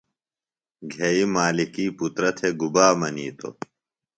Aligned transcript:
گھئی 0.93 1.21
مالِکہ 1.33 1.85
پُترہ 1.97 2.29
تھےۡ 2.37 2.55
گُبا 2.59 2.85
منِیتوۡ؟ 2.99 3.55